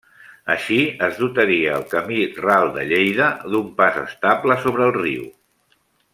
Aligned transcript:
Així 0.51 0.77
es 1.07 1.19
dotaria 1.23 1.75
al 1.81 1.85
camí 1.91 2.23
ral 2.45 2.73
de 2.79 2.87
Lleida 2.93 3.29
un 3.61 3.69
pas 3.83 4.01
estable 4.07 4.57
sobre 4.65 4.89
el 4.91 4.97
riu. 4.99 5.29